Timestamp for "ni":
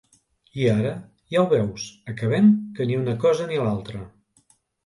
2.93-2.99, 3.53-3.63